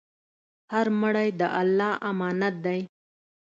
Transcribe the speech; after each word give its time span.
هر 0.73 0.87
مړی 1.01 1.27
د 1.39 1.41
الله 1.61 1.91
امانت 2.09 2.55
دی. 2.65 2.81